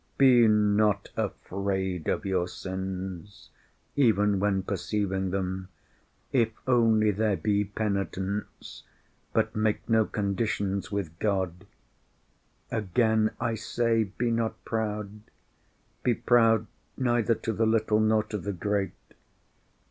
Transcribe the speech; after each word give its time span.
Be 0.17 0.47
not 0.47 1.09
afraid 1.15 2.07
of 2.07 2.25
your 2.25 2.47
sins, 2.47 3.51
even 3.95 4.39
when 4.39 4.63
perceiving 4.63 5.29
them, 5.29 5.69
if 6.31 6.49
only 6.65 7.11
there 7.11 7.37
be 7.37 7.65
penitence, 7.65 8.81
but 9.31 9.55
make 9.55 9.87
no 9.87 10.05
conditions 10.05 10.91
with 10.91 11.19
God. 11.19 11.67
Again 12.71 13.29
I 13.39 13.53
say, 13.53 14.05
Be 14.05 14.31
not 14.31 14.65
proud. 14.65 15.19
Be 16.01 16.15
proud 16.15 16.65
neither 16.97 17.35
to 17.35 17.53
the 17.53 17.67
little 17.67 17.99
nor 17.99 18.23
to 18.23 18.39
the 18.39 18.53
great. 18.53 18.93